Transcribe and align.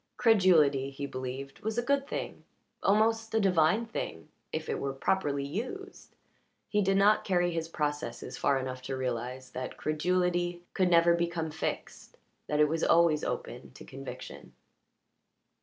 Credulity, 0.17 0.89
he 0.89 1.05
believed, 1.05 1.59
was 1.59 1.77
a 1.77 1.83
good 1.83 2.07
thing, 2.07 2.43
almost 2.81 3.35
a 3.35 3.39
divine 3.39 3.85
thing, 3.85 4.29
if 4.51 4.67
it 4.67 4.79
were 4.79 4.93
properly 4.93 5.45
used; 5.45 6.15
he 6.67 6.81
did 6.81 6.97
not 6.97 7.23
carry 7.23 7.51
his 7.51 7.67
processes 7.69 8.35
far 8.35 8.57
enough 8.57 8.81
to 8.81 8.97
realize 8.97 9.51
that 9.51 9.77
credulity 9.77 10.63
could 10.73 10.89
never 10.89 11.13
become 11.13 11.51
fixed 11.51 12.17
that 12.47 12.59
it 12.59 12.67
was 12.67 12.83
always 12.83 13.23
open 13.23 13.73
to 13.73 13.85
conviction. 13.85 14.53